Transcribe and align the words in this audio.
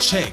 Check. 0.00 0.32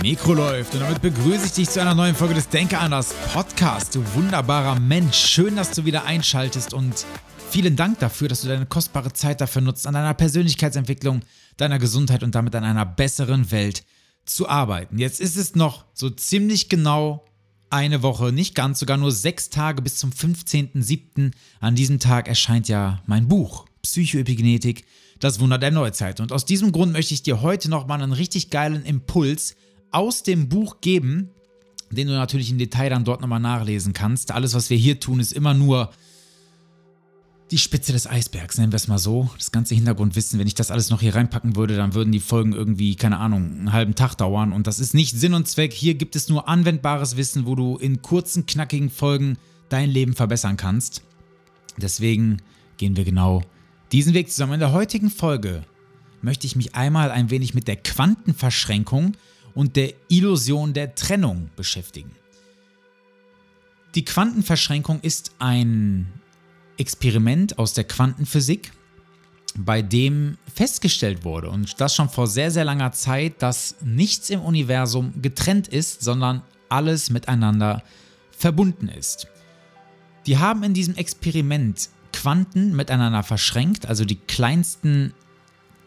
Mikro 0.00 0.32
läuft 0.32 0.72
und 0.74 0.80
damit 0.80 1.02
begrüße 1.02 1.46
ich 1.46 1.52
dich 1.52 1.68
zu 1.68 1.80
einer 1.80 1.94
neuen 1.94 2.14
Folge 2.14 2.34
des 2.34 2.48
Denke 2.48 2.78
anders 2.78 3.14
Podcast. 3.32 3.94
Du 3.94 4.02
wunderbarer 4.14 4.80
Mensch, 4.80 5.16
schön, 5.16 5.54
dass 5.54 5.72
du 5.72 5.84
wieder 5.84 6.04
einschaltest 6.04 6.72
und 6.72 7.04
vielen 7.50 7.76
Dank 7.76 7.98
dafür, 7.98 8.28
dass 8.28 8.40
du 8.40 8.48
deine 8.48 8.64
kostbare 8.64 9.12
Zeit 9.12 9.42
dafür 9.42 9.60
nutzt, 9.60 9.86
an 9.86 9.92
deiner 9.94 10.14
Persönlichkeitsentwicklung, 10.14 11.20
deiner 11.58 11.78
Gesundheit 11.78 12.22
und 12.22 12.34
damit 12.34 12.54
an 12.54 12.64
einer 12.64 12.86
besseren 12.86 13.50
Welt 13.50 13.84
zu 14.24 14.48
arbeiten. 14.48 14.98
Jetzt 14.98 15.20
ist 15.20 15.36
es 15.36 15.54
noch 15.54 15.84
so 15.92 16.08
ziemlich 16.08 16.70
genau 16.70 17.26
eine 17.68 18.02
Woche, 18.02 18.32
nicht 18.32 18.54
ganz, 18.54 18.78
sogar 18.78 18.96
nur 18.96 19.12
sechs 19.12 19.50
Tage 19.50 19.82
bis 19.82 19.98
zum 19.98 20.10
15.07. 20.10 21.32
An 21.60 21.74
diesem 21.74 21.98
Tag 21.98 22.28
erscheint 22.28 22.68
ja 22.68 23.02
mein 23.06 23.28
Buch 23.28 23.66
Psychoepigenetik, 23.82 24.84
das 25.22 25.38
Wunder 25.38 25.56
der 25.56 25.70
Neuzeit. 25.70 26.18
Und 26.18 26.32
aus 26.32 26.44
diesem 26.44 26.72
Grund 26.72 26.92
möchte 26.92 27.14
ich 27.14 27.22
dir 27.22 27.42
heute 27.42 27.70
nochmal 27.70 28.02
einen 28.02 28.12
richtig 28.12 28.50
geilen 28.50 28.84
Impuls 28.84 29.54
aus 29.92 30.24
dem 30.24 30.48
Buch 30.48 30.80
geben, 30.80 31.30
den 31.90 32.08
du 32.08 32.14
natürlich 32.14 32.50
im 32.50 32.58
Detail 32.58 32.90
dann 32.90 33.04
dort 33.04 33.20
nochmal 33.20 33.38
nachlesen 33.38 33.92
kannst. 33.92 34.32
Alles, 34.32 34.54
was 34.54 34.68
wir 34.68 34.76
hier 34.76 34.98
tun, 34.98 35.20
ist 35.20 35.32
immer 35.32 35.54
nur 35.54 35.90
die 37.52 37.58
Spitze 37.58 37.92
des 37.92 38.08
Eisbergs, 38.08 38.58
nennen 38.58 38.72
wir 38.72 38.76
es 38.76 38.88
mal 38.88 38.98
so. 38.98 39.30
Das 39.36 39.52
ganze 39.52 39.76
Hintergrundwissen, 39.76 40.40
wenn 40.40 40.46
ich 40.48 40.54
das 40.54 40.72
alles 40.72 40.90
noch 40.90 41.00
hier 41.00 41.14
reinpacken 41.14 41.54
würde, 41.54 41.76
dann 41.76 41.94
würden 41.94 42.10
die 42.10 42.18
Folgen 42.18 42.52
irgendwie, 42.52 42.96
keine 42.96 43.18
Ahnung, 43.18 43.44
einen 43.44 43.72
halben 43.72 43.94
Tag 43.94 44.16
dauern. 44.16 44.52
Und 44.52 44.66
das 44.66 44.80
ist 44.80 44.92
nicht 44.92 45.14
Sinn 45.14 45.34
und 45.34 45.46
Zweck. 45.46 45.72
Hier 45.72 45.94
gibt 45.94 46.16
es 46.16 46.28
nur 46.28 46.48
anwendbares 46.48 47.16
Wissen, 47.16 47.46
wo 47.46 47.54
du 47.54 47.76
in 47.76 48.02
kurzen, 48.02 48.46
knackigen 48.46 48.90
Folgen 48.90 49.36
dein 49.68 49.88
Leben 49.88 50.14
verbessern 50.14 50.56
kannst. 50.56 51.02
Deswegen 51.76 52.38
gehen 52.76 52.96
wir 52.96 53.04
genau 53.04 53.42
diesen 53.92 54.14
Weg 54.14 54.30
zusammen. 54.30 54.54
In 54.54 54.60
der 54.60 54.72
heutigen 54.72 55.10
Folge 55.10 55.62
möchte 56.22 56.46
ich 56.46 56.56
mich 56.56 56.74
einmal 56.74 57.10
ein 57.10 57.30
wenig 57.30 57.54
mit 57.54 57.68
der 57.68 57.76
Quantenverschränkung 57.76 59.16
und 59.54 59.76
der 59.76 59.92
Illusion 60.08 60.72
der 60.72 60.94
Trennung 60.94 61.50
beschäftigen. 61.56 62.10
Die 63.94 64.04
Quantenverschränkung 64.04 65.00
ist 65.00 65.32
ein 65.38 66.10
Experiment 66.78 67.58
aus 67.58 67.74
der 67.74 67.84
Quantenphysik, 67.84 68.72
bei 69.54 69.82
dem 69.82 70.38
festgestellt 70.54 71.24
wurde, 71.24 71.50
und 71.50 71.78
das 71.78 71.94
schon 71.94 72.08
vor 72.08 72.26
sehr, 72.26 72.50
sehr 72.50 72.64
langer 72.64 72.92
Zeit, 72.92 73.42
dass 73.42 73.76
nichts 73.82 74.30
im 74.30 74.40
Universum 74.40 75.12
getrennt 75.20 75.68
ist, 75.68 76.02
sondern 76.02 76.42
alles 76.70 77.10
miteinander 77.10 77.82
verbunden 78.30 78.88
ist. 78.88 79.26
Die 80.26 80.38
haben 80.38 80.62
in 80.62 80.72
diesem 80.72 80.94
Experiment 80.94 81.90
Quanten 82.22 82.76
miteinander 82.76 83.24
verschränkt, 83.24 83.86
also 83.86 84.04
die 84.04 84.14
kleinsten 84.14 85.12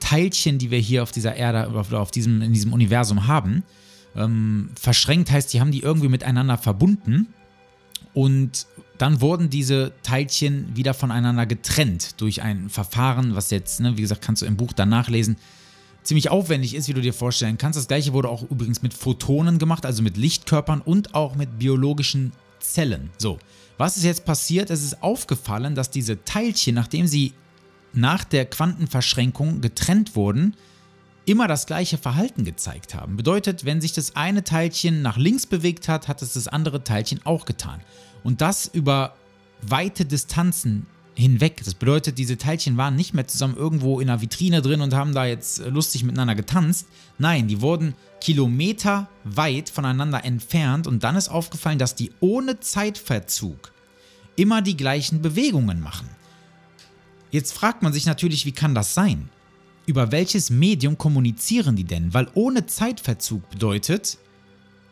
Teilchen, 0.02 0.58
die 0.58 0.70
wir 0.70 0.80
hier 0.80 1.02
auf 1.02 1.14
dieser 1.14 1.34
Erde 1.34 1.70
oder 1.70 2.02
auf 2.02 2.12
diesem, 2.12 2.42
in 2.42 2.52
diesem 2.52 2.74
Universum 2.74 3.28
haben. 3.28 3.64
Ähm, 4.18 4.70
verschränkt 4.78 5.32
heißt, 5.32 5.54
die 5.54 5.62
haben 5.62 5.72
die 5.72 5.80
irgendwie 5.80 6.10
miteinander 6.10 6.58
verbunden 6.58 7.28
und 8.14 8.68
dann 8.98 9.22
wurden 9.22 9.50
diese 9.50 9.94
Teilchen 10.04 10.76
wieder 10.76 10.94
voneinander 10.94 11.46
getrennt 11.46 12.20
durch 12.20 12.42
ein 12.42 12.68
Verfahren, 12.68 13.36
was 13.36 13.50
jetzt, 13.50 13.80
ne, 13.80 13.96
wie 13.96 14.02
gesagt, 14.02 14.22
kannst 14.22 14.42
du 14.42 14.46
im 14.46 14.58
Buch 14.58 14.74
dann 14.74 14.90
nachlesen, 14.90 15.38
ziemlich 16.04 16.32
aufwendig 16.32 16.76
ist, 16.76 16.90
wie 16.90 16.94
du 16.94 17.02
dir 17.02 17.14
vorstellen 17.14 17.58
kannst. 17.58 17.80
Das 17.80 17.88
gleiche 17.88 18.12
wurde 18.12 18.28
auch 18.28 18.44
übrigens 18.44 18.82
mit 18.82 18.94
Photonen 18.94 19.58
gemacht, 19.58 19.86
also 19.86 20.04
mit 20.04 20.18
Lichtkörpern 20.18 20.82
und 20.82 21.16
auch 21.16 21.36
mit 21.36 21.60
biologischen 21.60 22.34
Zellen. 22.60 23.10
So, 23.18 23.40
was 23.78 23.98
ist 23.98 24.04
jetzt 24.04 24.26
passiert? 24.26 24.70
Es 24.70 24.84
ist 24.84 25.04
aufgefallen, 25.04 25.76
dass 25.76 25.90
diese 25.90 26.24
Teilchen, 26.24 26.76
nachdem 26.76 27.08
sie 27.08 27.34
nach 27.94 28.24
der 28.24 28.46
Quantenverschränkung 28.46 29.62
getrennt 29.62 30.16
wurden, 30.16 30.56
immer 31.26 31.48
das 31.48 31.66
gleiche 31.66 31.98
Verhalten 31.98 32.46
gezeigt 32.46 32.94
haben. 32.94 33.18
Bedeutet, 33.18 33.66
wenn 33.66 33.82
sich 33.82 33.94
das 33.94 34.16
eine 34.16 34.44
Teilchen 34.44 35.02
nach 35.02 35.18
links 35.18 35.46
bewegt 35.46 35.88
hat, 35.88 36.08
hat 36.08 36.22
es 36.22 36.34
das 36.34 36.48
andere 36.48 36.84
Teilchen 36.84 37.20
auch 37.26 37.46
getan. 37.46 37.82
Und 38.24 38.42
das 38.42 38.68
über 38.68 39.16
weite 39.62 40.06
Distanzen 40.06 40.86
hinweg. 41.16 41.62
Das 41.64 41.74
bedeutet, 41.74 42.18
diese 42.18 42.38
Teilchen 42.38 42.78
waren 42.78 42.96
nicht 42.96 43.14
mehr 43.14 43.28
zusammen 43.28 43.56
irgendwo 43.56 44.00
in 44.00 44.10
einer 44.10 44.22
Vitrine 44.22 44.62
drin 44.62 44.82
und 44.82 44.94
haben 44.94 45.14
da 45.14 45.26
jetzt 45.26 45.66
lustig 45.66 46.04
miteinander 46.04 46.36
getanzt. 46.36 46.88
Nein, 47.18 47.48
die 47.48 47.62
wurden 47.62 47.96
Kilometer 48.22 49.10
weit 49.24 49.70
voneinander 49.70 50.26
entfernt 50.26 50.88
und 50.88 51.04
dann 51.04 51.16
ist 51.16 51.30
aufgefallen, 51.30 51.80
dass 51.80 51.96
die 51.96 52.12
ohne 52.20 52.60
Zeitverzug 52.60 53.72
immer 54.36 54.62
die 54.62 54.78
gleichen 54.78 55.22
Bewegungen 55.22 55.80
machen. 55.80 56.10
Jetzt 57.32 57.54
fragt 57.54 57.82
man 57.82 57.94
sich 57.94 58.06
natürlich, 58.06 58.46
wie 58.46 58.52
kann 58.52 58.76
das 58.76 58.94
sein? 58.94 59.30
Über 59.86 60.12
welches 60.12 60.50
Medium 60.50 60.98
kommunizieren 60.98 61.76
die 61.76 61.84
denn? 61.84 62.14
Weil 62.14 62.28
ohne 62.34 62.66
Zeitverzug 62.66 63.50
bedeutet, 63.50 64.18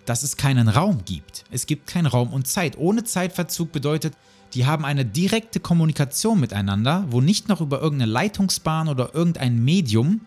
dass 0.05 0.23
es 0.23 0.37
keinen 0.37 0.67
Raum 0.67 1.03
gibt. 1.05 1.45
Es 1.51 1.65
gibt 1.65 1.87
keinen 1.87 2.05
Raum 2.05 2.31
und 2.31 2.47
Zeit. 2.47 2.77
Ohne 2.77 3.03
Zeitverzug 3.03 3.71
bedeutet, 3.71 4.13
die 4.53 4.65
haben 4.65 4.85
eine 4.85 5.05
direkte 5.05 5.59
Kommunikation 5.59 6.39
miteinander, 6.39 7.05
wo 7.09 7.21
nicht 7.21 7.49
noch 7.49 7.61
über 7.61 7.81
irgendeine 7.81 8.11
Leitungsbahn 8.11 8.87
oder 8.87 9.15
irgendein 9.15 9.63
Medium 9.63 10.21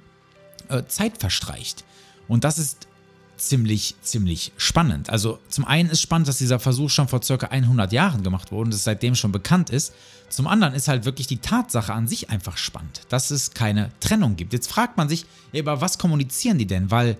äh, 0.68 0.84
Zeit 0.86 1.18
verstreicht. 1.18 1.84
Und 2.28 2.44
das 2.44 2.58
ist 2.58 2.88
ziemlich, 3.36 3.94
ziemlich 4.02 4.52
spannend. 4.56 5.10
Also 5.10 5.38
zum 5.48 5.64
einen 5.64 5.90
ist 5.90 6.00
spannend, 6.00 6.28
dass 6.28 6.38
dieser 6.38 6.58
Versuch 6.58 6.90
schon 6.90 7.08
vor 7.08 7.22
circa 7.22 7.48
100 7.48 7.92
Jahren 7.92 8.22
gemacht 8.22 8.50
wurde 8.50 8.68
und 8.68 8.74
es 8.74 8.84
seitdem 8.84 9.14
schon 9.14 9.32
bekannt 9.32 9.70
ist. 9.70 9.92
Zum 10.28 10.46
anderen 10.46 10.74
ist 10.74 10.88
halt 10.88 11.04
wirklich 11.04 11.26
die 11.26 11.38
Tatsache 11.38 11.92
an 11.92 12.08
sich 12.08 12.30
einfach 12.30 12.56
spannend, 12.56 13.02
dass 13.10 13.30
es 13.30 13.52
keine 13.52 13.90
Trennung 14.00 14.36
gibt. 14.36 14.52
Jetzt 14.52 14.70
fragt 14.70 14.96
man 14.96 15.08
sich, 15.08 15.26
über 15.52 15.80
was 15.80 15.98
kommunizieren 15.98 16.58
die 16.58 16.66
denn? 16.66 16.90
Weil 16.90 17.16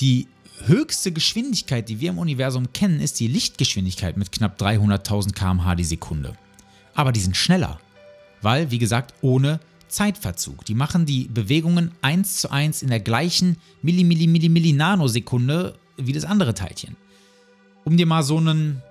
die 0.00 0.28
höchste 0.64 1.12
Geschwindigkeit, 1.12 1.88
die 1.88 2.00
wir 2.00 2.10
im 2.10 2.18
Universum 2.18 2.72
kennen, 2.72 3.00
ist 3.00 3.20
die 3.20 3.28
Lichtgeschwindigkeit 3.28 4.16
mit 4.16 4.32
knapp 4.32 4.60
300.000 4.60 5.32
km/h 5.32 5.74
die 5.74 5.84
Sekunde. 5.84 6.36
Aber 6.96 7.12
die 7.12 7.20
sind 7.20 7.36
schneller, 7.36 7.78
weil, 8.42 8.70
wie 8.70 8.78
gesagt, 8.78 9.14
ohne 9.20 9.60
Zeitverzug. 9.88 10.64
Die 10.64 10.74
machen 10.74 11.06
die 11.06 11.28
Bewegungen 11.28 11.92
eins 12.02 12.40
zu 12.40 12.50
eins 12.50 12.82
in 12.82 12.88
der 12.88 13.00
gleichen 13.00 13.58
Milli, 13.82 14.02
Milli, 14.02 14.26
Milli, 14.26 14.48
Milli 14.48 14.72
Nanosekunde 14.72 15.78
wie 15.96 16.12
das 16.12 16.24
andere 16.24 16.54
Teilchen. 16.54 16.96
Um 17.84 17.96
dir 17.96 18.06
mal 18.06 18.22
so 18.22 18.38
ein 18.38 18.82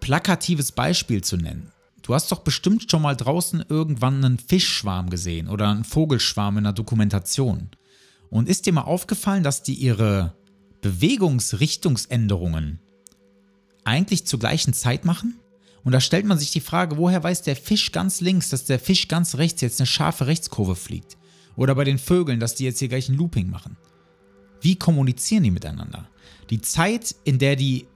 plakatives 0.00 0.72
Beispiel 0.72 1.22
zu 1.22 1.36
nennen. 1.36 1.70
Du 2.02 2.14
hast 2.14 2.32
doch 2.32 2.40
bestimmt 2.40 2.90
schon 2.90 3.02
mal 3.02 3.14
draußen 3.14 3.64
irgendwann 3.68 4.24
einen 4.24 4.38
Fischschwarm 4.38 5.10
gesehen 5.10 5.46
oder 5.48 5.68
einen 5.68 5.84
Vogelschwarm 5.84 6.56
in 6.56 6.64
einer 6.64 6.72
Dokumentation. 6.72 7.68
Und 8.30 8.48
ist 8.48 8.64
dir 8.66 8.72
mal 8.72 8.82
aufgefallen, 8.82 9.42
dass 9.42 9.62
die 9.62 9.74
ihre 9.74 10.34
Bewegungsrichtungsänderungen 10.80 12.78
eigentlich 13.84 14.26
zur 14.26 14.38
gleichen 14.38 14.72
Zeit 14.72 15.04
machen? 15.04 15.38
Und 15.88 15.92
da 15.92 16.02
stellt 16.02 16.26
man 16.26 16.36
sich 16.36 16.50
die 16.50 16.60
Frage, 16.60 16.98
woher 16.98 17.24
weiß 17.24 17.40
der 17.40 17.56
Fisch 17.56 17.92
ganz 17.92 18.20
links, 18.20 18.50
dass 18.50 18.66
der 18.66 18.78
Fisch 18.78 19.08
ganz 19.08 19.36
rechts 19.36 19.62
jetzt 19.62 19.80
eine 19.80 19.86
scharfe 19.86 20.26
Rechtskurve 20.26 20.76
fliegt? 20.76 21.16
Oder 21.56 21.74
bei 21.74 21.84
den 21.84 21.96
Vögeln, 21.96 22.40
dass 22.40 22.54
die 22.54 22.64
jetzt 22.64 22.80
hier 22.80 22.88
gleich 22.88 23.08
ein 23.08 23.16
Looping 23.16 23.48
machen? 23.48 23.78
Wie 24.60 24.76
kommunizieren 24.76 25.44
die 25.44 25.50
miteinander? 25.50 26.06
Die 26.50 26.60
Zeit, 26.60 27.14
in 27.24 27.38
der 27.38 27.56
die 27.56 27.86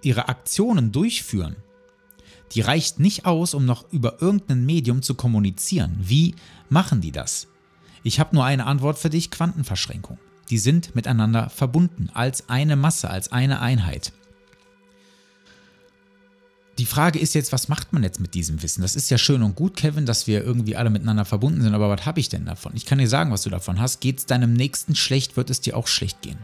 ihre 0.00 0.30
Aktionen 0.30 0.92
durchführen, 0.92 1.56
die 2.52 2.62
reicht 2.62 2.98
nicht 2.98 3.26
aus, 3.26 3.52
um 3.52 3.66
noch 3.66 3.92
über 3.92 4.22
irgendein 4.22 4.64
Medium 4.64 5.02
zu 5.02 5.14
kommunizieren. 5.14 5.94
Wie 6.00 6.34
machen 6.70 7.02
die 7.02 7.12
das? 7.12 7.48
Ich 8.02 8.18
habe 8.18 8.34
nur 8.34 8.46
eine 8.46 8.64
Antwort 8.64 8.98
für 8.98 9.10
dich, 9.10 9.30
Quantenverschränkung. 9.30 10.16
Die 10.48 10.56
sind 10.56 10.94
miteinander 10.94 11.50
verbunden, 11.50 12.08
als 12.14 12.48
eine 12.48 12.76
Masse, 12.76 13.10
als 13.10 13.30
eine 13.30 13.60
Einheit. 13.60 14.14
Die 16.78 16.86
Frage 16.86 17.18
ist 17.18 17.34
jetzt, 17.34 17.52
was 17.52 17.68
macht 17.68 17.92
man 17.92 18.02
jetzt 18.02 18.18
mit 18.18 18.34
diesem 18.34 18.62
Wissen? 18.62 18.80
Das 18.80 18.96
ist 18.96 19.10
ja 19.10 19.18
schön 19.18 19.42
und 19.42 19.54
gut, 19.54 19.76
Kevin, 19.76 20.06
dass 20.06 20.26
wir 20.26 20.42
irgendwie 20.42 20.74
alle 20.74 20.88
miteinander 20.88 21.26
verbunden 21.26 21.60
sind, 21.60 21.74
aber 21.74 21.90
was 21.90 22.06
habe 22.06 22.18
ich 22.18 22.30
denn 22.30 22.46
davon? 22.46 22.72
Ich 22.74 22.86
kann 22.86 22.98
dir 22.98 23.08
sagen, 23.08 23.30
was 23.30 23.42
du 23.42 23.50
davon 23.50 23.78
hast. 23.78 24.00
Geht 24.00 24.18
es 24.20 24.26
deinem 24.26 24.54
Nächsten 24.54 24.94
schlecht, 24.94 25.36
wird 25.36 25.50
es 25.50 25.60
dir 25.60 25.76
auch 25.76 25.86
schlecht 25.86 26.22
gehen. 26.22 26.38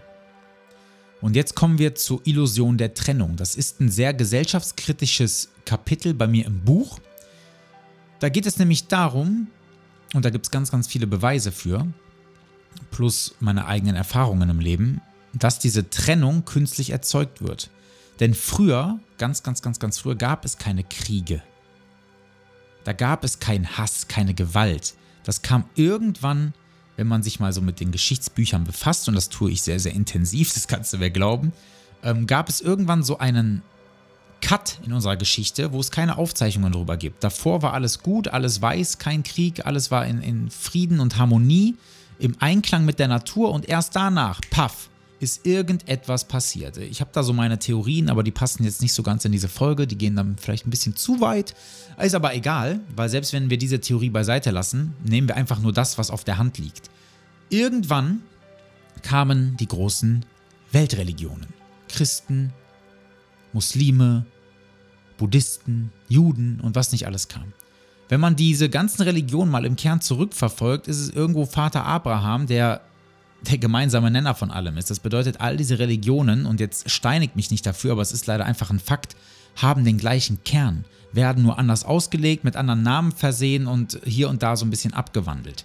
Und 1.21 1.35
jetzt 1.35 1.55
kommen 1.55 1.79
wir 1.79 1.95
zur 1.95 2.21
Illusion 2.25 2.77
der 2.77 2.95
Trennung. 2.95 3.37
Das 3.37 3.55
ist 3.55 3.81
ein 3.81 3.91
sehr 3.91 4.15
gesellschaftskritisches 4.15 5.49
Kapitel 5.65 6.15
bei 6.15 6.27
mir 6.27 6.47
im 6.47 6.61
Buch. 6.61 6.99
Da 8.21 8.29
geht 8.29 8.47
es 8.47 8.59
nämlich 8.59 8.87
darum, 8.87 9.49
und 10.15 10.25
da 10.25 10.31
gibt 10.31 10.47
es 10.47 10.51
ganz, 10.51 10.71
ganz 10.71 10.87
viele 10.87 11.07
Beweise 11.07 11.53
für, 11.53 11.87
plus 12.91 13.35
meine 13.41 13.67
eigenen 13.67 13.97
Erfahrungen 13.97 14.49
im 14.51 14.61
Leben, 14.61 15.01
dass 15.33 15.59
diese 15.59 15.91
Trennung 15.91 16.45
künstlich 16.45 16.91
erzeugt 16.91 17.43
wird. 17.43 17.71
Denn 18.21 18.35
früher, 18.35 18.99
ganz, 19.17 19.43
ganz, 19.43 19.63
ganz, 19.63 19.79
ganz 19.79 19.99
früher, 19.99 20.17
gab 20.17 20.45
es 20.45 20.59
keine 20.59 20.85
Kriege. 20.85 21.43
Da 22.85 22.93
gab 22.93 23.25
es 23.25 23.39
keinen 23.39 23.77
Hass, 23.77 24.09
keine 24.09 24.35
Gewalt. 24.35 24.95
Das 25.25 25.43
kam 25.43 25.65
irgendwann, 25.75 26.55
wenn 26.97 27.07
man 27.07 27.23
sich 27.23 27.39
mal 27.39 27.53
so 27.53 27.61
mit 27.61 27.81
den 27.81 27.93
Geschichtsbüchern 27.93 28.65
befasst, 28.65 29.09
und 29.09 29.15
das 29.15 29.29
tue 29.29 29.51
ich 29.51 29.63
sehr, 29.63 29.79
sehr 29.79 29.93
intensiv, 29.93 30.53
das 30.55 30.69
kannst 30.69 30.93
du 30.93 30.99
mir 30.99 31.11
glauben, 31.11 31.53
ähm, 32.03 32.27
gab 32.27 32.49
es 32.49 32.61
irgendwann 32.61 33.03
so 33.03 33.19
einen 33.19 33.63
Cut 34.41 34.79
in 34.85 34.93
unserer 34.93 35.17
Geschichte, 35.17 35.73
wo 35.73 35.81
es 35.81 35.91
keine 35.91 36.17
Aufzeichnungen 36.17 36.73
darüber 36.73 36.97
gibt. 36.97 37.25
Davor 37.25 37.63
war 37.63 37.75
alles 37.75 38.03
gut, 38.03 38.29
alles 38.29 38.63
weiß, 38.63 38.99
kein 38.99 39.23
Krieg, 39.25 39.67
alles 39.67 39.91
war 39.91 40.07
in, 40.07 40.23
in 40.23 40.51
Frieden 40.51 41.01
und 41.01 41.19
Harmonie, 41.19 41.77
im 42.19 42.37
Einklang 42.41 42.85
mit 42.85 42.99
der 42.99 43.09
Natur 43.09 43.53
und 43.53 43.69
erst 43.69 43.97
danach, 43.97 44.41
paff, 44.51 44.89
ist 45.21 45.47
irgendetwas 45.47 46.27
passiert. 46.27 46.77
Ich 46.77 47.01
habe 47.01 47.11
da 47.13 47.23
so 47.23 47.33
meine 47.33 47.59
Theorien, 47.59 48.09
aber 48.09 48.23
die 48.23 48.31
passen 48.31 48.65
jetzt 48.65 48.83
nicht 48.83 48.93
so 48.93 49.03
ganz 49.03 49.25
in 49.25 49.33
diese 49.33 49.49
Folge. 49.49 49.87
Die 49.87 49.99
gehen 49.99 50.15
dann 50.15 50.37
vielleicht 50.37 50.67
ein 50.67 50.71
bisschen 50.71 50.97
zu 50.97 51.21
weit. 51.21 51.55
Ist 52.01 52.15
aber 52.15 52.35
egal, 52.35 52.81
weil 52.95 53.09
selbst 53.09 53.33
wenn 53.33 53.51
wir 53.51 53.59
diese 53.59 53.81
Theorie 53.81 54.11
beiseite 54.11 54.51
lassen, 54.51 54.95
nehmen 55.05 55.29
wir 55.29 55.37
einfach 55.37 55.61
nur 55.61 55.73
das, 55.73 55.99
was 55.99 56.11
auf 56.11 56.25
der 56.25 56.39
Hand 56.39 56.59
liegt. 56.59 56.91
Irgendwann 57.51 58.23
kamen 59.03 59.57
die 59.57 59.67
großen 59.67 60.25
Weltreligionen. 60.71 61.47
Christen, 61.89 62.53
Muslime, 63.53 64.27
Buddhisten, 65.17 65.91
Juden 66.09 66.61
und 66.61 66.77
was 66.77 66.93
nicht 66.93 67.07
alles 67.07 67.29
kam. 67.29 67.53
Wenn 68.09 68.21
man 68.21 68.37
diese 68.37 68.71
ganzen 68.71 69.03
Religionen 69.03 69.51
mal 69.51 69.65
im 69.65 69.77
Kern 69.77 70.01
zurückverfolgt, 70.01 70.89
ist 70.89 71.01
es 71.01 71.11
irgendwo 71.11 71.45
Vater 71.45 71.85
Abraham, 71.85 72.47
der 72.47 72.81
der 73.43 73.59
gemeinsame 73.59 74.11
Nenner 74.11 74.35
von 74.35 74.51
allem 74.51 74.77
ist. 74.77 74.91
Das 74.91 75.01
bedeutet, 75.01 75.41
all 75.41 75.57
diese 75.57 75.79
Religionen, 75.79 76.47
und 76.47 76.61
jetzt 76.61 76.91
steinigt 76.91 77.37
mich 77.37 77.51
nicht 77.51 77.65
dafür, 77.65 77.93
aber 77.93 78.03
es 78.03 78.13
ist 78.13 78.27
leider 78.27 78.45
einfach 78.45 78.71
ein 78.71 78.81
Fakt, 78.81 79.17
haben 79.57 79.85
den 79.85 79.99
gleichen 79.99 80.43
Kern, 80.45 80.85
werden 81.13 81.43
nur 81.43 81.59
anders 81.59 81.85
ausgelegt, 81.85 82.45
mit 82.45 82.57
anderen 82.57 82.83
Namen 82.83 83.13
versehen 83.13 83.67
und 83.67 84.01
hier 84.05 84.29
und 84.29 84.43
da 84.43 84.57
so 84.57 84.65
ein 84.65 84.71
bisschen 84.71 84.93
abgewandelt. 84.93 85.65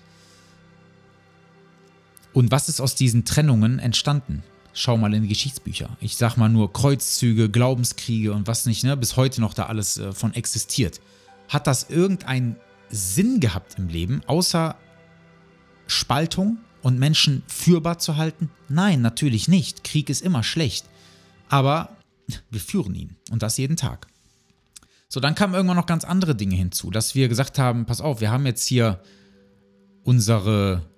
Und 2.33 2.51
was 2.51 2.69
ist 2.69 2.81
aus 2.81 2.95
diesen 2.95 3.25
Trennungen 3.25 3.79
entstanden? 3.79 4.43
Schau 4.73 4.97
mal 4.97 5.13
in 5.13 5.21
die 5.21 5.27
Geschichtsbücher. 5.27 5.97
Ich 6.01 6.17
sag 6.17 6.35
mal 6.35 6.49
nur 6.49 6.73
Kreuzzüge, 6.73 7.49
Glaubenskriege 7.49 8.33
und 8.33 8.47
was 8.47 8.65
nicht, 8.65 8.83
ne, 8.83 8.97
bis 8.97 9.17
heute 9.17 9.39
noch 9.39 9.53
da 9.53 9.67
alles 9.67 9.97
äh, 9.97 10.13
von 10.13 10.33
existiert. 10.33 10.99
Hat 11.47 11.67
das 11.67 11.89
irgendeinen 11.89 12.55
Sinn 12.89 13.39
gehabt 13.39 13.75
im 13.77 13.87
Leben, 13.87 14.21
außer 14.25 14.75
Spaltung 15.85 16.57
und 16.83 16.99
Menschen 16.99 17.41
führbar 17.47 17.97
zu 17.97 18.17
halten? 18.17 18.51
Nein, 18.69 19.01
natürlich 19.01 19.47
nicht. 19.47 19.83
Krieg 19.83 20.09
ist 20.09 20.21
immer 20.21 20.43
schlecht. 20.43 20.85
Aber 21.49 21.97
wir 22.51 22.59
führen 22.59 22.93
ihn 22.93 23.15
und 23.31 23.41
das 23.41 23.57
jeden 23.57 23.77
Tag. 23.77 24.07
So, 25.07 25.19
dann 25.19 25.35
kamen 25.35 25.53
irgendwann 25.53 25.77
noch 25.77 25.85
ganz 25.85 26.03
andere 26.03 26.35
Dinge 26.35 26.55
hinzu, 26.55 26.91
dass 26.91 27.15
wir 27.15 27.27
gesagt 27.27 27.59
haben, 27.59 27.85
pass 27.85 28.01
auf, 28.01 28.21
wir 28.21 28.31
haben 28.31 28.45
jetzt 28.45 28.65
hier 28.65 29.01
unsere 30.03 30.89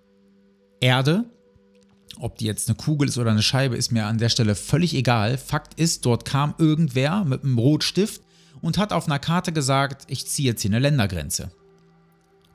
Erde, 0.79 1.25
ob 2.17 2.37
die 2.37 2.45
jetzt 2.45 2.69
eine 2.69 2.77
Kugel 2.77 3.09
ist 3.09 3.17
oder 3.17 3.31
eine 3.31 3.41
Scheibe, 3.41 3.75
ist 3.75 3.91
mir 3.91 4.05
an 4.05 4.17
der 4.17 4.29
Stelle 4.29 4.55
völlig 4.55 4.95
egal. 4.95 5.37
Fakt 5.37 5.79
ist, 5.79 6.05
dort 6.05 6.25
kam 6.25 6.55
irgendwer 6.57 7.25
mit 7.25 7.43
einem 7.43 7.57
Rotstift 7.57 8.21
und 8.61 8.77
hat 8.77 8.93
auf 8.93 9.05
einer 9.05 9.19
Karte 9.19 9.51
gesagt, 9.51 10.05
ich 10.07 10.25
ziehe 10.27 10.49
jetzt 10.49 10.61
hier 10.61 10.71
eine 10.71 10.79
Ländergrenze. 10.79 11.51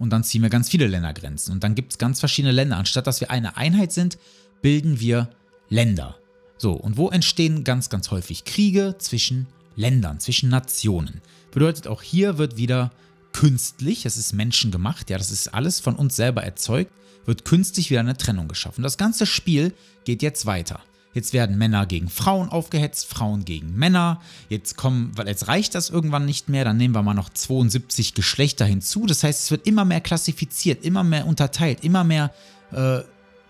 Und 0.00 0.10
dann 0.10 0.24
ziehen 0.24 0.42
wir 0.42 0.48
ganz 0.48 0.70
viele 0.70 0.86
Ländergrenzen. 0.86 1.52
Und 1.52 1.62
dann 1.62 1.74
gibt 1.74 1.92
es 1.92 1.98
ganz 1.98 2.20
verschiedene 2.20 2.52
Länder. 2.52 2.78
Anstatt 2.78 3.06
dass 3.06 3.20
wir 3.20 3.30
eine 3.30 3.58
Einheit 3.58 3.92
sind, 3.92 4.18
bilden 4.62 4.98
wir 4.98 5.28
Länder. 5.68 6.16
So, 6.56 6.72
und 6.72 6.96
wo 6.96 7.10
entstehen 7.10 7.64
ganz, 7.64 7.90
ganz 7.90 8.10
häufig 8.10 8.44
Kriege 8.44 8.96
zwischen 8.98 9.46
Ländern, 9.76 10.18
zwischen 10.18 10.48
Nationen? 10.48 11.20
Bedeutet, 11.52 11.86
auch 11.86 12.02
hier 12.02 12.38
wird 12.38 12.56
wieder 12.56 12.90
künstlich, 13.32 14.06
es 14.06 14.16
ist 14.16 14.32
menschengemacht, 14.32 15.10
ja, 15.10 15.18
das 15.18 15.30
ist 15.30 15.48
alles 15.48 15.80
von 15.80 15.96
uns 15.96 16.16
selber 16.16 16.42
erzeugt, 16.42 16.90
wird 17.26 17.44
künstlich 17.44 17.90
wieder 17.90 18.00
eine 18.00 18.16
Trennung 18.16 18.48
geschaffen. 18.48 18.82
Das 18.82 18.96
ganze 18.96 19.26
Spiel 19.26 19.74
geht 20.04 20.22
jetzt 20.22 20.46
weiter. 20.46 20.80
Jetzt 21.12 21.32
werden 21.32 21.58
Männer 21.58 21.86
gegen 21.86 22.08
Frauen 22.08 22.48
aufgehetzt, 22.48 23.06
Frauen 23.06 23.44
gegen 23.44 23.76
Männer. 23.76 24.20
Jetzt 24.48 24.76
kommen, 24.76 25.10
weil 25.16 25.26
jetzt 25.26 25.48
reicht 25.48 25.74
das 25.74 25.90
irgendwann 25.90 26.24
nicht 26.24 26.48
mehr, 26.48 26.64
dann 26.64 26.76
nehmen 26.76 26.94
wir 26.94 27.02
mal 27.02 27.14
noch 27.14 27.30
72 27.30 28.14
Geschlechter 28.14 28.64
hinzu. 28.64 29.06
Das 29.06 29.24
heißt, 29.24 29.44
es 29.44 29.50
wird 29.50 29.66
immer 29.66 29.84
mehr 29.84 30.00
klassifiziert, 30.00 30.84
immer 30.84 31.02
mehr 31.02 31.26
unterteilt, 31.26 31.82
immer 31.82 32.04
mehr 32.04 32.32
äh, 32.70 33.00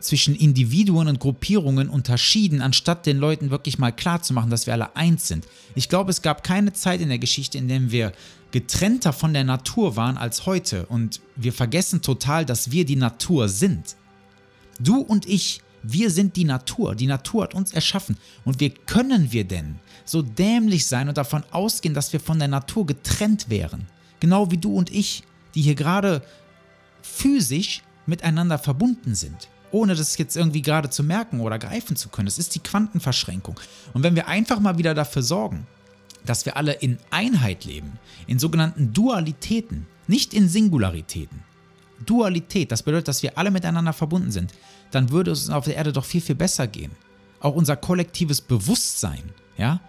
zwischen 0.01 0.35
Individuen 0.35 1.09
und 1.09 1.21
Gruppierungen 1.21 1.91
unterschieden, 1.91 2.63
anstatt 2.63 3.05
den 3.05 3.19
Leuten 3.19 3.51
wirklich 3.51 3.79
mal 3.79 3.93
klarzumachen, 3.93 4.51
dass 4.51 4.67
wir 4.67 4.73
alle 4.73 4.97
eins 4.97 5.29
sind. 5.29 5.47
Ich 5.75 5.91
glaube, 5.91 6.11
es 6.11 6.23
gab 6.23 6.43
keine 6.43 6.73
Zeit 6.73 7.03
in 7.03 7.11
der 7.11 7.19
Geschichte, 7.19 7.59
in 7.59 7.69
der 7.69 7.91
wir 7.91 8.13
getrennter 8.51 9.13
von 9.13 9.33
der 9.33 9.45
Natur 9.45 9.97
waren 9.97 10.17
als 10.17 10.47
heute 10.47 10.87
und 10.87 11.21
wir 11.37 11.53
vergessen 11.53 12.03
total, 12.03 12.45
dass 12.45 12.71
wir 12.71 12.87
die 12.87 12.97
Natur 12.97 13.49
sind. 13.49 13.97
Du 14.81 15.01
und 15.01 15.29
ich 15.29 15.61
wir 15.83 16.11
sind 16.11 16.37
die 16.37 16.45
Natur. 16.45 16.95
Die 16.95 17.07
Natur 17.07 17.45
hat 17.45 17.55
uns 17.55 17.73
erschaffen. 17.73 18.17
Und 18.45 18.61
wie 18.61 18.71
können 18.71 19.33
wir 19.33 19.45
denn 19.45 19.79
so 20.05 20.23
dämlich 20.23 20.87
sein 20.87 21.09
und 21.09 21.17
davon 21.19 21.43
ausgehen, 21.51 21.95
dass 21.95 22.13
wir 22.13 22.21
von 22.21 22.39
der 22.39 22.49
Natur 22.49 22.87
getrennt 22.87 23.49
wären? 23.49 23.87
Genau 24.21 24.51
wie 24.51 24.59
du 24.59 24.75
und 24.75 24.91
ich, 24.91 25.23
die 25.55 25.63
hier 25.63 25.75
gerade 25.75 26.23
physisch 27.03 27.83
miteinander 28.07 28.59
verbunden 28.59 29.15
sind. 29.15 29.49
Ohne 29.73 29.95
das 29.95 30.19
jetzt 30.19 30.37
irgendwie 30.37 30.63
gerade 30.63 30.91
zu 30.91 31.03
merken 31.03 31.41
oder 31.41 31.59
greifen 31.59 31.97
zu 31.97 32.09
können. 32.09 32.27
Das 32.27 32.39
ist 32.39 32.55
die 32.55 32.61
Quantenverschränkung. 32.61 33.59
Und 33.95 34.03
wenn 34.03 34.17
wir 34.17 34.29
einfach 34.29 34.61
mal 34.61 34.79
wieder 34.79 34.95
dafür 34.95 35.23
sorgen, 35.23 35.67
dass 36.27 36.45
wir 36.45 36.57
alle 36.57 36.73
in 36.73 36.99
Einheit 37.11 37.65
leben, 37.65 37.93
in 38.27 38.39
sogenannten 38.39 38.93
Dualitäten, 38.93 39.87
nicht 40.07 40.35
in 40.35 40.49
Singularitäten. 40.49 41.43
Dualität, 42.05 42.73
das 42.73 42.83
bedeutet, 42.83 43.09
dass 43.09 43.23
wir 43.23 43.39
alle 43.39 43.51
miteinander 43.51 43.93
verbunden 43.93 44.31
sind 44.31 44.53
dann 44.91 45.11
würde 45.11 45.31
es 45.31 45.51
auf 45.51 45.65
der 45.65 45.77
Erde 45.77 45.93
doch 45.93 46.05
viel, 46.05 46.21
viel 46.21 46.35
besser 46.35 46.67
gehen. 46.67 46.93
Auch 47.41 47.55
unser 47.55 47.77
kollektives 47.77 48.41
Bewusstsein, 48.41 49.23
ja, 49.57 49.81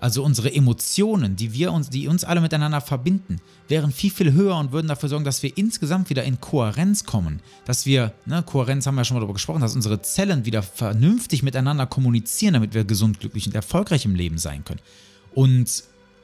also 0.00 0.22
unsere 0.22 0.54
Emotionen, 0.54 1.34
die 1.34 1.52
wir 1.52 1.72
uns, 1.72 1.90
die 1.90 2.06
uns 2.06 2.22
alle 2.22 2.40
miteinander 2.40 2.80
verbinden, 2.80 3.40
wären 3.66 3.90
viel, 3.90 4.10
viel 4.10 4.32
höher 4.32 4.56
und 4.56 4.70
würden 4.70 4.86
dafür 4.86 5.08
sorgen, 5.08 5.24
dass 5.24 5.42
wir 5.42 5.56
insgesamt 5.58 6.08
wieder 6.08 6.22
in 6.22 6.40
Kohärenz 6.40 7.04
kommen. 7.04 7.40
Dass 7.64 7.84
wir, 7.84 8.12
ne, 8.24 8.44
Kohärenz 8.44 8.86
haben 8.86 8.94
wir 8.94 9.00
ja 9.00 9.04
schon 9.04 9.16
mal 9.16 9.20
darüber 9.20 9.34
gesprochen, 9.34 9.60
dass 9.60 9.74
unsere 9.74 10.00
Zellen 10.02 10.44
wieder 10.44 10.62
vernünftig 10.62 11.42
miteinander 11.42 11.86
kommunizieren, 11.86 12.54
damit 12.54 12.74
wir 12.74 12.84
gesund, 12.84 13.18
glücklich 13.18 13.46
und 13.46 13.56
erfolgreich 13.56 14.04
im 14.04 14.14
Leben 14.14 14.38
sein 14.38 14.64
können. 14.64 14.80
Und 15.34 15.82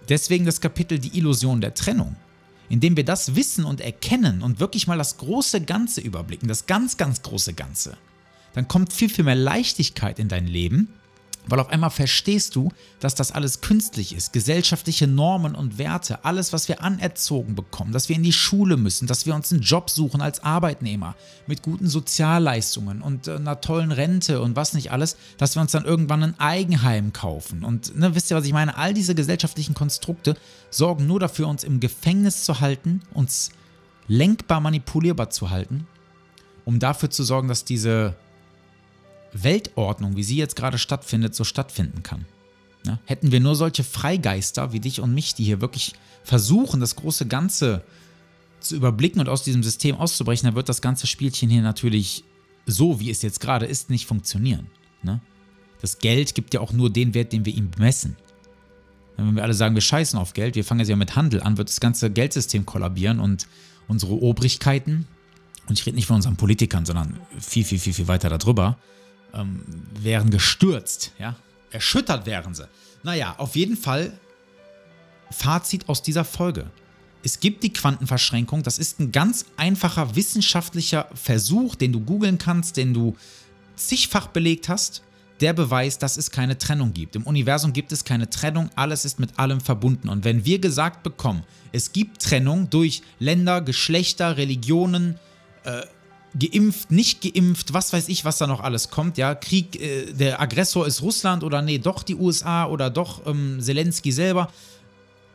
deswegen 0.09 0.45
das 0.45 0.61
Kapitel 0.61 1.00
Die 1.00 1.19
Illusion 1.19 1.61
der 1.61 1.75
Trennung 1.75 2.14
indem 2.68 2.97
wir 2.97 3.04
das 3.04 3.37
wissen 3.37 3.64
und 3.64 3.80
erkennen 3.80 4.42
und 4.42 4.61
wirklich 4.61 4.87
mal 4.87 4.99
das 4.99 5.18
große 5.18 5.61
Ganze 5.62 6.00
überblicken, 6.00 6.49
das 6.49 6.66
ganz, 6.66 6.97
ganz 6.97 7.23
große 7.23 7.54
Ganze, 7.54 7.97
dann 8.54 8.68
kommt 8.68 8.92
viel, 8.92 9.09
viel 9.09 9.25
mehr 9.25 9.35
Leichtigkeit 9.35 10.18
in 10.18 10.28
dein 10.28 10.47
Leben 10.47 10.88
weil 11.47 11.61
auf 11.61 11.69
einmal 11.69 11.91
verstehst 11.91 12.57
du, 12.57 12.71
dass 13.01 13.15
das 13.15 13.33
alles 13.33 13.61
künstlich 13.61 14.15
ist. 14.15 14.33
Gesellschaftliche 14.33 15.07
Normen 15.07 15.55
und 15.55 15.79
Werte, 15.79 16.25
alles, 16.25 16.53
was 16.53 16.69
wir 16.69 16.83
anerzogen 16.83 17.55
bekommen, 17.55 17.93
dass 17.93 18.09
wir 18.09 18.17
in 18.17 18.23
die 18.23 18.33
Schule 18.33 18.77
müssen, 18.77 19.07
dass 19.07 19.27
wir 19.27 19.35
uns 19.35 19.53
einen 19.53 19.61
Job 19.61 19.91
suchen 19.91 20.23
als 20.23 20.43
Arbeitnehmer 20.43 21.15
mit 21.47 21.63
guten 21.63 21.87
Sozialleistungen 21.87 23.03
und 23.03 23.29
äh, 23.29 23.37
einer 23.37 23.61
tollen 23.61 23.93
Rente 23.93 24.41
und 24.41 24.57
was 24.57 24.73
nicht 24.75 24.91
alles, 24.91 25.17
dass 25.37 25.57
wir 25.57 25.63
uns 25.63 25.73
dann 25.73 25.85
irgendwann 25.85 26.23
ein 26.23 26.41
Eigenheim 26.41 27.13
kaufen. 27.13 27.65
Und 27.65 27.97
ne, 27.97 28.15
wisst 28.15 28.31
ihr, 28.31 28.37
was 28.37 28.47
ich 28.47 28.53
meine? 28.53 28.77
All 28.77 28.95
diese 28.95 29.15
gesellschaftlichen 29.15 29.75
Konstrukte 29.75 30.37
sorgen 30.71 31.07
nur 31.07 31.21
dafür, 31.21 31.49
uns 31.49 31.65
im 31.65 31.81
Gefängnis 31.81 32.45
zu 32.45 32.61
halten, 32.61 33.03
uns 33.13 33.51
lenkbar 34.09 34.61
manipulierbar 34.61 35.31
zu 35.31 35.51
halten, 35.51 35.87
um 36.65 36.79
dafür 36.79 37.11
zu 37.11 37.23
sorgen, 37.23 37.49
dass 37.49 37.65
diese 37.65 38.17
Weltordnung, 39.35 40.17
wie 40.17 40.23
sie 40.23 40.37
jetzt 40.37 40.57
gerade 40.57 40.79
stattfindet, 40.79 41.35
so 41.35 41.45
stattfinden 41.45 42.03
kann. 42.03 42.25
Ja? 42.87 42.99
Hätten 43.05 43.33
wir 43.33 43.41
nur 43.41 43.55
solche 43.55 43.85
Freigeister 43.85 44.73
wie 44.73 44.81
dich 44.81 45.00
und 45.00 45.14
mich, 45.14 45.35
die 45.35 45.45
hier 45.45 45.61
wirklich 45.61 45.95
versuchen, 46.23 46.81
das 46.81 46.97
große 46.97 47.26
Ganze 47.26 47.83
zu 48.61 48.76
überblicken 48.76 49.21
und 49.21 49.29
aus 49.29 49.43
diesem 49.43 49.62
System 49.62 49.97
auszubrechen, 49.97 50.47
dann 50.47 50.55
wird 50.55 50.69
das 50.69 50.81
ganze 50.81 51.07
Spielchen 51.07 51.50
hier 51.50 51.62
natürlich 51.62 52.25
so, 52.67 53.00
wie 53.00 53.11
es 53.11 53.23
jetzt 53.23 53.41
gerade 53.41 53.67
ist, 53.67 53.91
nicht 53.91 54.07
funktionieren. 54.07 54.69
Ne? 55.03 55.21
Das 55.81 55.99
Geld 55.99 56.35
gibt 56.35 56.55
ja 56.55 56.61
auch 56.61 56.73
nur 56.73 56.91
den 56.91 57.12
Wert, 57.12 57.33
den 57.33 57.45
wir 57.45 57.55
ihm 57.55 57.71
bemessen. 57.71 58.17
Wenn 59.17 59.37
wir 59.37 59.43
alle 59.43 59.55
sagen, 59.55 59.75
wir 59.75 59.83
scheißen 59.83 60.19
auf 60.19 60.33
Geld, 60.33 60.57
wir 60.57 60.64
fangen 60.64 60.81
jetzt 60.81 60.88
ja 60.88 60.97
mit 60.97 61.14
Handel 61.14 61.43
an, 61.43 61.59
wird 61.59 61.69
das 61.69 61.81
ganze 61.81 62.11
Geldsystem 62.11 62.67
kollabieren 62.67 63.21
und 63.21 63.47
unsere 63.87 64.14
Obrigkeiten, 64.14 65.07
und 65.67 65.79
ich 65.79 65.87
rede 65.87 65.97
nicht 65.97 66.07
von 66.07 66.17
unseren 66.17 66.37
Politikern, 66.37 66.85
sondern 66.85 67.19
viel, 67.38 67.64
viel, 67.64 67.79
viel, 67.79 67.95
viel 67.95 68.09
weiter 68.09 68.29
darüber, 68.29 68.79
ähm, 69.35 69.62
wären 70.00 70.31
gestürzt, 70.31 71.12
ja. 71.19 71.37
Erschüttert 71.71 72.25
wären 72.25 72.55
sie. 72.55 72.69
Naja, 73.03 73.35
auf 73.37 73.57
jeden 73.57 73.76
Fall 73.76 74.12
Fazit 75.31 75.88
aus 75.88 76.03
dieser 76.03 76.25
Folge. 76.25 76.71
es 77.25 77.41
gibt 77.41 77.62
die 77.62 77.73
Quantenverschränkung. 77.73 78.62
Das 78.62 78.79
ist 78.79 79.00
ein 79.00 79.11
ganz 79.11 79.47
einfacher 79.57 80.14
wissenschaftlicher 80.14 81.09
Versuch, 81.14 81.75
den 81.75 81.93
du 81.93 82.00
googeln 82.00 82.38
kannst, 82.38 82.76
den 82.76 82.93
du 82.93 83.17
zigfach 83.76 84.29
belegt 84.29 84.69
hast. 84.69 85.03
Der 85.41 85.53
Beweis, 85.53 85.99
dass 85.99 86.17
es 86.17 86.31
keine 86.31 86.59
Trennung 86.59 86.93
gibt. 86.93 87.17
Im 87.17 87.25
Universum 87.25 87.73
gibt 87.73 87.91
es 87.91 88.05
keine 88.05 88.31
Trennung, 88.31 88.71
alles 88.76 89.05
ist 89.05 89.19
mit 89.19 89.37
allem 89.37 89.61
verbunden. 89.61 90.09
Und 90.09 90.25
wenn 90.25 90.45
wir 90.45 90.61
gesagt 90.61 91.03
bekommen, 91.03 91.43
es 91.73 91.93
gibt 91.93 92.23
Trennung 92.23 92.71
durch 92.71 93.03
Länder, 93.19 93.61
Geschlechter, 93.61 94.37
Religionen, 94.37 95.19
äh, 95.64 95.83
geimpft, 96.38 96.91
nicht 96.91 97.23
geimpft, 97.23 97.73
was 97.73 97.93
weiß 97.93 98.09
ich, 98.09 98.25
was 98.25 98.38
da 98.38 98.47
noch 98.47 98.61
alles 98.61 98.91
kommt. 98.91 99.19
Ja, 99.19 99.35
Krieg, 99.35 99.81
äh, 99.81 100.12
der 100.12 100.41
Aggressor 100.41 100.87
ist 100.87 101.03
Russland 101.03 101.45
oder 101.45 101.62
nee, 101.62 101.79
doch 101.79 102.03
die 102.03 102.17
USA 102.17 102.67
oder 102.67 102.91
doch 102.91 103.26
ähm, 103.26 103.59
Zelensky 103.61 104.12
selber 104.12 104.49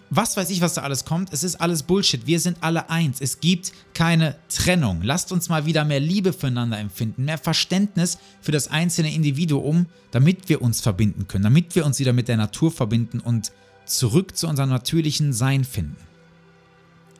was 0.09 0.37
weiß 0.37 0.49
ich, 0.49 0.61
was 0.61 0.73
da 0.73 0.81
alles 0.81 1.05
kommt. 1.05 1.31
Es 1.33 1.43
ist 1.43 1.61
alles 1.61 1.83
Bullshit. 1.83 2.25
Wir 2.25 2.39
sind 2.39 2.57
alle 2.61 2.89
eins. 2.89 3.21
Es 3.21 3.39
gibt 3.39 3.71
keine 3.93 4.35
Trennung. 4.49 5.01
Lasst 5.03 5.31
uns 5.31 5.49
mal 5.49 5.65
wieder 5.65 5.85
mehr 5.85 5.99
Liebe 5.99 6.33
füreinander 6.33 6.79
empfinden, 6.79 7.25
mehr 7.25 7.37
Verständnis 7.37 8.17
für 8.41 8.51
das 8.51 8.69
einzelne 8.69 9.13
Individuum, 9.13 9.85
damit 10.11 10.49
wir 10.49 10.61
uns 10.61 10.81
verbinden 10.81 11.27
können, 11.27 11.43
damit 11.43 11.75
wir 11.75 11.85
uns 11.85 11.99
wieder 11.99 12.13
mit 12.13 12.27
der 12.27 12.37
Natur 12.37 12.71
verbinden 12.71 13.19
und 13.19 13.51
zurück 13.85 14.35
zu 14.35 14.47
unserem 14.47 14.69
natürlichen 14.69 15.33
Sein 15.33 15.63
finden. 15.63 16.08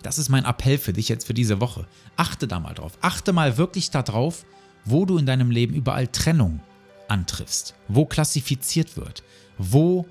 Das 0.01 0.17
ist 0.17 0.29
mein 0.29 0.45
Appell 0.45 0.77
für 0.77 0.93
dich 0.93 1.09
jetzt 1.09 1.27
für 1.27 1.33
diese 1.33 1.59
Woche. 1.59 1.85
Achte 2.15 2.47
da 2.47 2.59
mal 2.59 2.73
drauf. 2.73 2.97
Achte 3.01 3.33
mal 3.33 3.57
wirklich 3.57 3.91
darauf, 3.91 4.45
wo 4.85 5.05
du 5.05 5.17
in 5.17 5.25
deinem 5.25 5.51
Leben 5.51 5.73
überall 5.73 6.07
Trennung 6.07 6.61
antriffst, 7.07 7.75
wo 7.87 8.05
klassifiziert 8.05 8.95
wird, 8.95 9.23
wo 9.57 10.05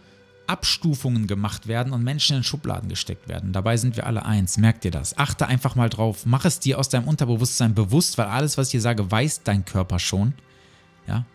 Abstufungen 0.46 1.26
gemacht 1.26 1.68
werden 1.68 1.92
und 1.92 2.02
Menschen 2.02 2.38
in 2.38 2.42
Schubladen 2.42 2.88
gesteckt 2.88 3.28
werden. 3.28 3.52
Dabei 3.52 3.76
sind 3.76 3.96
wir 3.96 4.06
alle 4.06 4.24
eins. 4.24 4.56
Merk 4.56 4.80
dir 4.80 4.90
das. 4.90 5.16
Achte 5.18 5.46
einfach 5.46 5.74
mal 5.74 5.90
drauf. 5.90 6.24
Mach 6.24 6.44
es 6.46 6.58
dir 6.58 6.78
aus 6.78 6.88
deinem 6.88 7.06
Unterbewusstsein 7.06 7.74
bewusst, 7.74 8.16
weil 8.16 8.26
alles, 8.26 8.56
was 8.56 8.68
ich 8.68 8.72
dir 8.72 8.80
sage, 8.80 9.10
weiß 9.10 9.42
dein 9.42 9.64
Körper 9.64 9.98
schon. 9.98 10.32
Ja, 11.06 11.26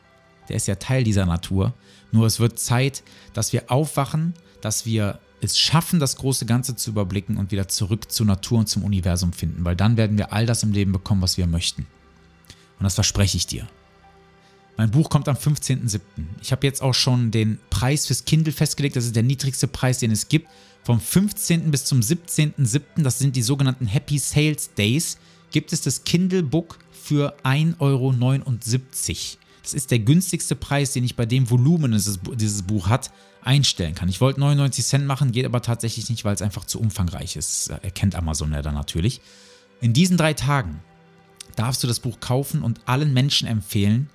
der 0.50 0.56
ist 0.56 0.68
ja 0.68 0.76
Teil 0.76 1.04
dieser 1.04 1.26
Natur. 1.26 1.74
Nur 2.12 2.26
es 2.26 2.40
wird 2.40 2.60
Zeit, 2.60 3.04
dass 3.34 3.54
wir 3.54 3.72
aufwachen, 3.72 4.34
dass 4.62 4.86
wir 4.86 5.20
es 5.44 5.58
schaffen, 5.58 6.00
das 6.00 6.18
große 6.18 6.46
Ganze 6.46 6.76
zu 6.76 6.92
überblicken 6.92 7.38
und 7.38 7.52
wieder 7.52 7.68
zurück 7.68 8.12
zur 8.12 8.26
Natur 8.26 8.60
und 8.60 8.70
zum 8.70 8.84
Universum 8.84 9.34
finden, 9.34 9.66
weil 9.66 9.76
dann 9.76 9.98
werden 9.98 10.18
wir 10.18 10.34
all 10.34 10.46
das 10.46 10.64
im 10.64 10.72
Leben 10.72 10.92
bekommen, 10.92 11.22
was 11.22 11.38
wir 11.38 11.48
möchten. 11.48 11.86
Und 12.80 12.84
das 12.84 12.96
verspreche 12.96 13.38
ich 13.38 13.48
dir. 13.48 13.68
Mein 14.78 14.92
Buch 14.92 15.10
kommt 15.10 15.28
am 15.28 15.36
15.07. 15.36 16.00
Ich 16.42 16.52
habe 16.52 16.66
jetzt 16.66 16.82
auch 16.82 16.94
schon 16.94 17.32
den 17.32 17.60
Preis 17.70 18.08
fürs 18.08 18.26
Kindle 18.26 18.52
festgelegt. 18.52 18.96
Das 18.96 19.06
ist 19.06 19.16
der 19.16 19.24
niedrigste 19.24 19.68
Preis, 19.68 20.00
den 20.00 20.12
es 20.12 20.28
gibt. 20.28 20.48
Vom 20.84 21.00
15. 21.00 21.72
bis 21.72 21.86
zum 21.86 22.00
17.07., 22.00 23.04
das 23.04 23.20
sind 23.20 23.36
die 23.36 23.44
sogenannten 23.44 23.86
Happy 23.86 24.18
Sales 24.18 24.74
Days, 24.74 25.18
gibt 25.52 25.72
es 25.72 25.82
das 25.82 26.04
Kindle 26.04 26.44
Book 26.44 26.80
für 26.92 27.36
1,79 27.44 27.78
Euro. 27.80 28.14
Das 29.64 29.74
ist 29.74 29.92
der 29.92 30.00
günstigste 30.00 30.56
Preis, 30.56 30.92
den 30.92 31.06
ich 31.06 31.16
bei 31.16 31.26
dem 31.26 31.50
Volumen, 31.50 31.94
das 31.94 32.20
dieses 32.36 32.62
Buch 32.64 32.90
hat, 32.90 33.12
einstellen 33.42 33.96
kann. 33.96 34.10
Ich 34.10 34.22
wollte 34.22 34.42
99 34.42 34.86
Cent 34.86 35.06
machen, 35.08 35.32
geht 35.32 35.46
aber 35.46 35.62
tatsächlich 35.62 36.10
nicht, 36.10 36.26
weil 36.26 36.36
es 36.36 36.42
einfach 36.42 36.66
zu 36.66 36.80
umfangreich 36.80 37.36
ist. 37.36 37.70
Das 37.70 37.80
erkennt 37.80 38.16
Amazon 38.16 38.52
ja 38.52 38.62
dann 38.62 38.76
natürlich. 38.76 39.22
In 39.82 39.94
diesen 39.94 40.18
drei 40.18 40.34
Tagen 40.34 40.82
darfst 41.56 41.84
du 41.84 41.88
das 41.88 42.00
Buch 42.00 42.20
kaufen 42.20 42.62
und 42.62 42.82
allen 42.86 43.14
Menschen 43.14 43.48
empfehlen, 43.48 44.10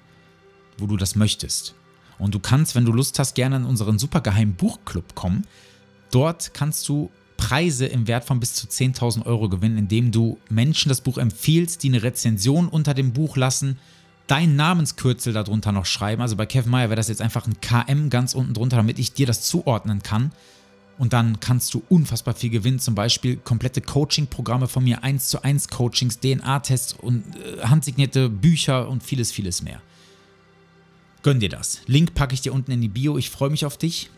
wo 0.76 0.86
du 0.86 0.96
das 0.96 1.14
möchtest. 1.14 1.74
Und 2.18 2.34
du 2.34 2.40
kannst, 2.40 2.74
wenn 2.74 2.84
du 2.84 2.92
Lust 2.92 3.18
hast, 3.18 3.34
gerne 3.34 3.56
in 3.56 3.64
unseren 3.64 3.98
supergeheimen 3.98 4.54
Buchclub 4.54 5.14
kommen. 5.14 5.46
Dort 6.10 6.52
kannst 6.52 6.88
du 6.88 7.10
Preise 7.36 7.86
im 7.86 8.06
Wert 8.08 8.24
von 8.24 8.40
bis 8.40 8.54
zu 8.54 8.66
10.000 8.66 9.24
Euro 9.24 9.48
gewinnen, 9.48 9.78
indem 9.78 10.10
du 10.10 10.38
Menschen 10.50 10.88
das 10.88 11.00
Buch 11.00 11.18
empfiehlst, 11.18 11.82
die 11.82 11.88
eine 11.88 12.02
Rezension 12.02 12.68
unter 12.68 12.94
dem 12.94 13.12
Buch 13.12 13.36
lassen, 13.36 13.78
dein 14.28 14.54
Namenskürzel 14.54 15.32
darunter 15.32 15.72
noch 15.72 15.86
schreiben. 15.86 16.22
Also 16.22 16.36
bei 16.36 16.46
Kevin 16.46 16.70
Meyer 16.70 16.90
wäre 16.90 16.96
das 16.96 17.08
jetzt 17.08 17.22
einfach 17.22 17.46
ein 17.46 17.60
KM 17.60 18.10
ganz 18.10 18.34
unten 18.34 18.54
drunter, 18.54 18.76
damit 18.76 18.98
ich 18.98 19.12
dir 19.12 19.26
das 19.26 19.42
zuordnen 19.42 20.02
kann. 20.02 20.30
Und 20.98 21.12
dann 21.12 21.40
kannst 21.40 21.74
du 21.74 21.82
unfassbar 21.88 22.34
viel 22.34 22.50
gewinnen, 22.50 22.80
zum 22.80 22.94
Beispiel 22.94 23.36
komplette 23.36 23.80
Coaching-Programme 23.80 24.68
von 24.68 24.84
mir, 24.84 25.02
1 25.02 25.28
zu 25.28 25.42
1 25.42 25.68
Coachings, 25.68 26.18
DNA-Tests 26.20 26.92
und 26.92 27.24
äh, 27.36 27.62
handsignierte 27.62 28.28
Bücher 28.28 28.88
und 28.88 29.02
vieles, 29.02 29.30
vieles 29.30 29.62
mehr. 29.62 29.80
Gönn 31.22 31.40
dir 31.40 31.48
das. 31.48 31.80
Link 31.86 32.14
packe 32.14 32.34
ich 32.34 32.40
dir 32.40 32.52
unten 32.52 32.72
in 32.72 32.80
die 32.80 32.88
Bio. 32.88 33.16
Ich 33.16 33.30
freue 33.30 33.50
mich 33.50 33.64
auf 33.64 33.76
dich 33.76 34.10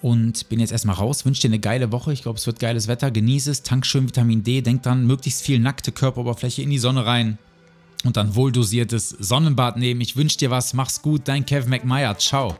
und 0.00 0.48
bin 0.48 0.58
jetzt 0.58 0.72
erstmal 0.72 0.96
raus. 0.96 1.26
Wünsche 1.26 1.42
dir 1.42 1.48
eine 1.48 1.58
geile 1.58 1.92
Woche. 1.92 2.12
Ich 2.12 2.22
glaube, 2.22 2.38
es 2.38 2.46
wird 2.46 2.60
geiles 2.60 2.88
Wetter. 2.88 3.10
Genieße 3.10 3.50
es, 3.50 3.62
tank 3.62 3.84
schön 3.84 4.08
Vitamin 4.08 4.42
D. 4.42 4.62
Denk 4.62 4.82
dran, 4.82 5.06
möglichst 5.06 5.42
viel 5.42 5.58
nackte 5.58 5.92
Körperoberfläche 5.92 6.62
in 6.62 6.70
die 6.70 6.78
Sonne 6.78 7.04
rein 7.04 7.38
und 8.04 8.16
dann 8.16 8.34
wohl 8.34 8.52
dosiertes 8.52 9.10
Sonnenbad 9.10 9.76
nehmen. 9.76 10.00
Ich 10.00 10.16
wünsche 10.16 10.38
dir 10.38 10.50
was. 10.50 10.74
Mach's 10.74 11.02
gut. 11.02 11.22
Dein 11.26 11.46
Kev 11.46 11.68
McMeyer. 11.68 12.16
Ciao. 12.18 12.56